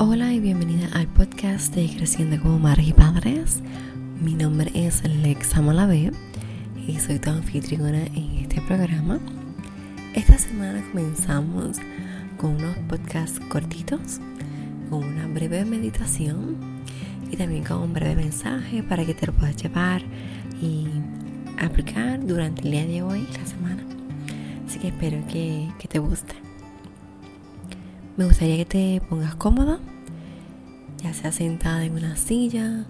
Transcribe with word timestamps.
Hola 0.00 0.32
y 0.32 0.38
bienvenida 0.38 0.88
al 0.92 1.08
podcast 1.08 1.74
de 1.74 1.88
Creciendo 1.88 2.40
como 2.40 2.60
Madres 2.60 2.86
y 2.86 2.92
Padres. 2.92 3.62
Mi 4.20 4.34
nombre 4.34 4.70
es 4.72 5.02
Lexa 5.02 5.60
Malavé 5.60 6.12
y 6.86 7.00
soy 7.00 7.18
tu 7.18 7.30
anfitriona 7.30 8.06
en 8.06 8.38
este 8.38 8.60
programa. 8.60 9.18
Esta 10.14 10.38
semana 10.38 10.84
comenzamos 10.92 11.78
con 12.36 12.54
unos 12.54 12.76
podcasts 12.88 13.40
cortitos, 13.48 14.20
con 14.88 15.02
una 15.02 15.26
breve 15.26 15.64
meditación 15.64 16.56
y 17.32 17.36
también 17.36 17.64
con 17.64 17.78
un 17.78 17.92
breve 17.92 18.14
mensaje 18.14 18.84
para 18.84 19.04
que 19.04 19.14
te 19.14 19.26
lo 19.26 19.32
puedas 19.32 19.56
llevar 19.56 20.02
y 20.62 20.86
aplicar 21.58 22.24
durante 22.24 22.62
el 22.62 22.70
día 22.70 22.86
de 22.86 23.02
hoy 23.02 23.26
la 23.36 23.46
semana. 23.46 23.82
Así 24.64 24.78
que 24.78 24.88
espero 24.88 25.18
que, 25.26 25.68
que 25.80 25.88
te 25.88 25.98
guste. 25.98 26.47
Me 28.18 28.24
gustaría 28.24 28.56
que 28.56 28.64
te 28.64 29.00
pongas 29.08 29.36
cómoda, 29.36 29.78
ya 31.00 31.14
sea 31.14 31.30
sentada 31.30 31.84
en 31.84 31.92
una 31.92 32.16
silla, 32.16 32.84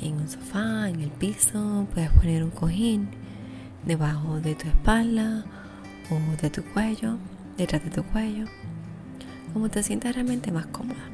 en 0.00 0.14
un 0.14 0.30
sofá, 0.30 0.88
en 0.88 1.02
el 1.02 1.10
piso, 1.10 1.86
puedes 1.92 2.10
poner 2.12 2.42
un 2.42 2.48
cojín 2.48 3.08
debajo 3.84 4.40
de 4.40 4.54
tu 4.54 4.68
espalda 4.68 5.44
o 6.08 6.40
de 6.40 6.48
tu 6.48 6.64
cuello, 6.64 7.18
detrás 7.58 7.84
de 7.84 7.90
tu 7.90 8.02
cuello, 8.02 8.46
como 9.52 9.68
te 9.68 9.82
sientas 9.82 10.14
realmente 10.14 10.50
más 10.50 10.64
cómoda. 10.68 11.04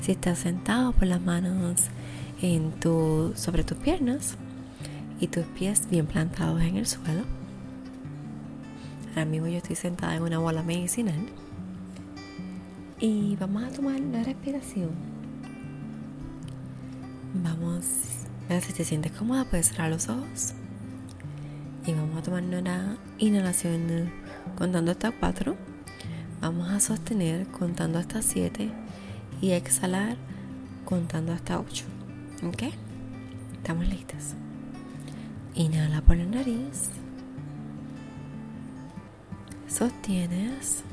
Si 0.00 0.12
estás 0.12 0.38
sentado, 0.38 0.92
por 0.92 1.06
las 1.06 1.20
manos 1.20 1.82
en 2.40 2.70
tu, 2.80 3.34
sobre 3.36 3.62
tus 3.62 3.76
piernas 3.76 4.36
y 5.20 5.26
tus 5.26 5.44
pies 5.44 5.86
bien 5.90 6.06
plantados 6.06 6.62
en 6.62 6.78
el 6.78 6.86
suelo. 6.86 7.24
Ahora 9.10 9.26
mismo 9.26 9.48
yo 9.48 9.58
estoy 9.58 9.76
sentada 9.76 10.16
en 10.16 10.22
una 10.22 10.38
bola 10.38 10.62
medicinal 10.62 11.26
y 13.00 13.36
vamos 13.36 13.64
a 13.64 13.70
tomar 13.70 13.98
la 13.98 14.22
respiración. 14.22 14.90
Vamos, 17.42 17.84
si 18.60 18.72
te 18.72 18.84
sientes 18.84 19.12
cómoda, 19.12 19.44
puedes 19.44 19.68
cerrar 19.68 19.90
los 19.90 20.08
ojos. 20.08 20.52
Y 21.86 21.92
vamos 21.92 22.18
a 22.18 22.22
tomar 22.22 22.42
una 22.42 22.98
inhalación 23.18 24.12
contando 24.56 24.90
hasta 24.90 25.12
4. 25.12 25.56
Vamos 26.42 26.70
a 26.70 26.80
sostener 26.80 27.46
contando 27.46 27.98
hasta 27.98 28.20
7 28.20 28.70
y 29.40 29.52
exhalar 29.52 30.16
contando 30.84 31.32
hasta 31.32 31.58
8. 31.58 31.84
¿Ok? 32.46 32.64
Estamos 33.56 33.88
listas. 33.88 34.34
Inhala 35.54 36.02
por 36.02 36.16
la 36.16 36.26
nariz. 36.26 36.90
Sostienes. 39.68 40.84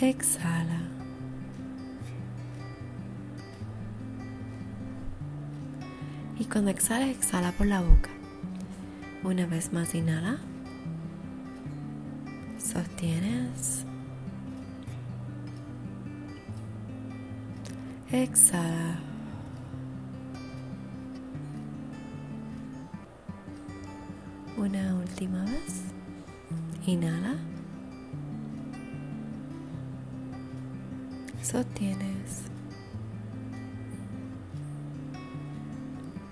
Exhala. 0.00 0.80
Y 6.38 6.46
cuando 6.46 6.70
exhala, 6.70 7.08
exhala 7.08 7.52
por 7.52 7.66
la 7.66 7.80
boca. 7.80 8.10
Una 9.22 9.46
vez 9.46 9.72
más, 9.72 9.94
inhala. 9.94 10.38
Sostienes. 12.58 13.84
Exhala. 18.10 18.98
Una 24.56 24.94
última 24.96 25.44
vez. 25.44 25.82
Inhala. 26.86 27.53
Sostienes. 31.44 32.44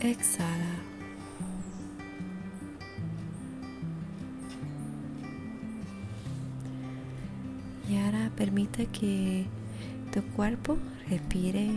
Exhala. 0.00 0.74
Y 7.88 7.96
ahora 7.96 8.30
permite 8.36 8.84
que 8.86 9.46
tu 10.12 10.22
cuerpo 10.36 10.76
respire 11.08 11.70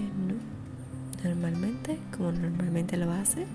normalmente, 1.23 2.00
como 2.16 2.34
normalmente 2.34 2.97
lo 2.97 3.09
hace. 3.13 3.47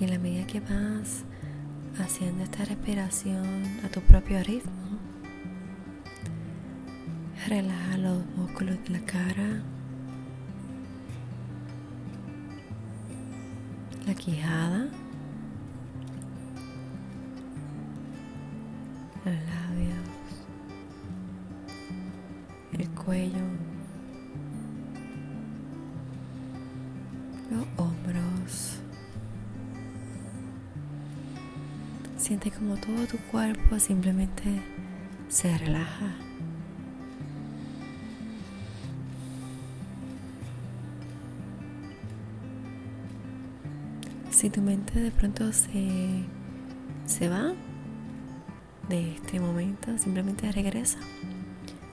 Y 0.00 0.04
en 0.04 0.10
la 0.12 0.18
medida 0.18 0.46
que 0.46 0.60
vas 0.60 1.24
haciendo 1.98 2.42
esta 2.42 2.64
respiración 2.64 3.64
a 3.84 3.88
tu 3.90 4.00
propio 4.00 4.42
ritmo, 4.42 4.98
relaja 7.46 7.98
los 7.98 8.24
músculos 8.34 8.82
de 8.84 8.90
la 8.98 9.00
cara, 9.00 9.62
la 14.06 14.14
quijada, 14.14 14.88
los 19.26 19.34
labios, 19.34 20.08
el 22.72 22.88
cuello, 22.90 23.44
Siente 32.30 32.52
como 32.52 32.76
todo 32.76 33.08
tu 33.08 33.18
cuerpo 33.32 33.80
simplemente 33.80 34.62
se 35.28 35.58
relaja. 35.58 36.14
Si 44.30 44.48
tu 44.48 44.62
mente 44.62 45.00
de 45.00 45.10
pronto 45.10 45.52
se, 45.52 46.22
se 47.04 47.28
va 47.28 47.52
de 48.88 49.14
este 49.16 49.40
momento, 49.40 49.98
simplemente 49.98 50.52
regresa 50.52 51.00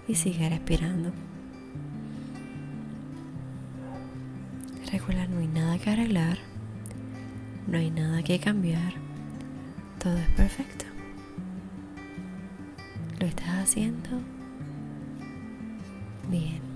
y 0.08 0.14
sigue 0.14 0.48
respirando. 0.48 1.14
Recuerda, 4.92 5.26
no 5.26 5.40
hay 5.40 5.48
nada 5.48 5.80
que 5.80 5.90
arreglar, 5.90 6.38
no 7.66 7.80
hay 7.80 7.90
nada 7.90 8.22
que 8.22 8.38
cambiar, 8.38 9.07
todo 10.08 10.18
es 10.20 10.30
perfecto. 10.30 10.86
Lo 13.20 13.28
estás 13.28 13.64
haciendo 13.64 14.10
bien. 16.30 16.67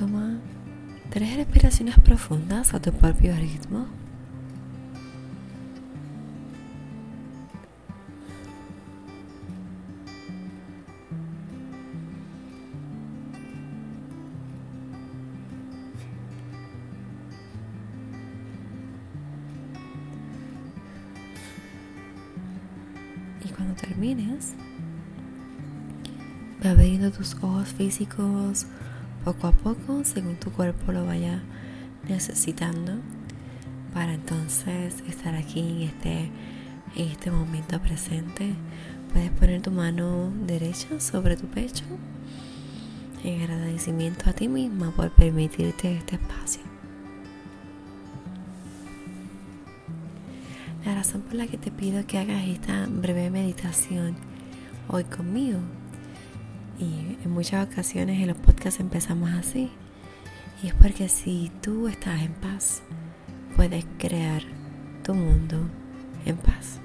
Toma 0.00 0.38
tres 1.10 1.36
respiraciones 1.36 1.94
profundas 2.00 2.72
a 2.72 2.80
tu 2.80 2.90
propio 2.90 3.36
ritmo. 3.36 3.86
Y 23.44 23.50
cuando 23.50 23.74
termines, 23.74 24.54
va 26.64 26.70
abriendo 26.70 27.10
tus 27.10 27.34
ojos 27.42 27.68
físicos 27.68 28.64
poco 29.24 29.46
a 29.48 29.52
poco 29.52 30.04
según 30.04 30.36
tu 30.36 30.50
cuerpo 30.50 30.92
lo 30.92 31.04
vaya 31.04 31.42
necesitando 32.08 32.94
para 33.92 34.14
entonces 34.14 35.02
estar 35.08 35.34
aquí 35.34 35.60
en 35.60 35.82
este, 35.82 36.30
este 36.96 37.30
momento 37.30 37.80
presente. 37.80 38.54
Puedes 39.12 39.30
poner 39.32 39.60
tu 39.60 39.70
mano 39.70 40.32
derecha 40.46 41.00
sobre 41.00 41.36
tu 41.36 41.46
pecho 41.48 41.84
en 43.24 43.42
agradecimiento 43.42 44.30
a 44.30 44.32
ti 44.32 44.48
misma 44.48 44.92
por 44.92 45.10
permitirte 45.10 45.96
este 45.96 46.14
espacio. 46.14 46.62
La 50.84 50.94
razón 50.94 51.22
por 51.22 51.34
la 51.34 51.46
que 51.46 51.58
te 51.58 51.70
pido 51.70 52.06
que 52.06 52.18
hagas 52.18 52.46
esta 52.46 52.86
breve 52.86 53.28
meditación 53.30 54.16
hoy 54.88 55.04
conmigo 55.04 55.58
y 56.80 57.18
en 57.22 57.30
muchas 57.30 57.68
ocasiones 57.68 58.20
en 58.20 58.28
los 58.28 58.36
podcasts 58.38 58.80
empezamos 58.80 59.30
así, 59.30 59.70
y 60.62 60.68
es 60.68 60.74
porque 60.74 61.08
si 61.08 61.52
tú 61.62 61.88
estás 61.88 62.22
en 62.22 62.32
paz, 62.32 62.82
puedes 63.56 63.84
crear 63.98 64.42
tu 65.04 65.14
mundo 65.14 65.68
en 66.24 66.36
paz. 66.36 66.80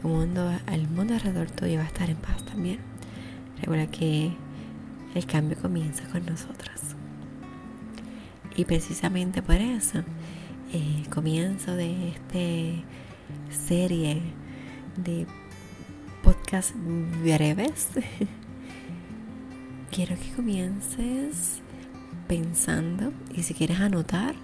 Tu 0.00 0.08
mundo, 0.08 0.52
el 0.70 0.88
mundo 0.88 1.14
alrededor 1.14 1.50
tuyo 1.50 1.78
va 1.78 1.84
a 1.84 1.86
estar 1.86 2.08
en 2.10 2.16
paz 2.16 2.44
también. 2.44 2.78
Recuerda 3.60 3.86
que 3.88 4.32
el 5.14 5.26
cambio 5.26 5.56
comienza 5.60 6.04
con 6.08 6.24
nosotras. 6.26 6.94
Y 8.56 8.64
precisamente 8.64 9.42
por 9.42 9.56
eso, 9.56 10.02
el 10.72 11.08
comienzo 11.08 11.74
de 11.74 12.10
esta 12.10 12.84
serie 13.66 14.20
de 14.96 15.26
podcast 16.22 16.74
breves, 17.22 17.88
quiero 19.90 20.16
que 20.16 20.32
comiences 20.32 21.60
pensando 22.26 23.12
y 23.34 23.42
si 23.42 23.54
quieres 23.54 23.80
anotar 23.80 24.34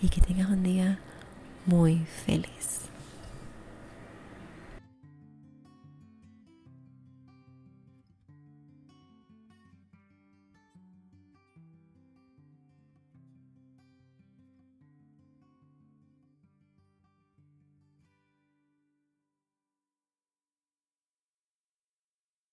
y 0.03 0.11
que 0.11 0.21
tengas 0.21 0.51
un 0.51 0.63
día 0.63 0.99
muy 1.65 2.05
feliz. 2.27 2.90